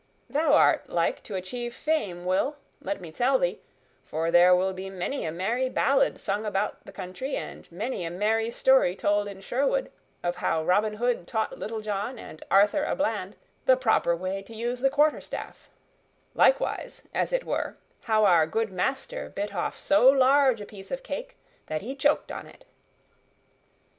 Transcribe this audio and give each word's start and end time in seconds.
Thou 0.31 0.53
art 0.53 0.89
like 0.89 1.21
to 1.25 1.35
achieve 1.35 1.75
fame, 1.75 2.25
Will, 2.25 2.55
let 2.81 2.99
me 2.99 3.11
tell 3.11 3.37
thee, 3.37 3.59
for 4.03 4.31
there 4.31 4.55
will 4.55 4.73
be 4.73 4.89
many 4.89 5.25
a 5.25 5.31
merry 5.31 5.69
ballad 5.69 6.19
sung 6.19 6.43
about 6.43 6.83
the 6.87 6.91
country, 6.91 7.35
and 7.35 7.71
many 7.71 8.03
a 8.03 8.09
merry 8.09 8.49
story 8.49 8.95
told 8.95 9.27
in 9.27 9.41
Sherwood 9.41 9.91
of 10.23 10.37
how 10.37 10.63
Robin 10.63 10.95
Hood 10.95 11.27
taught 11.27 11.59
Little 11.59 11.81
John 11.81 12.17
and 12.17 12.43
Arthur 12.49 12.83
a 12.83 12.95
Bland 12.95 13.35
the 13.67 13.77
proper 13.77 14.15
way 14.15 14.41
to 14.41 14.55
use 14.55 14.79
the 14.79 14.89
quarterstaff; 14.89 15.69
likewise, 16.33 17.03
as 17.13 17.31
it 17.31 17.43
were, 17.45 17.77
how 18.05 18.25
our 18.25 18.47
good 18.47 18.71
master 18.71 19.29
bit 19.29 19.53
off 19.53 19.79
so 19.79 20.09
large 20.09 20.59
a 20.59 20.65
piece 20.65 20.89
of 20.89 21.03
cake 21.03 21.37
that 21.67 21.83
he 21.83 21.95
choked 21.95 22.31
on 22.31 22.47
it." 22.47 22.65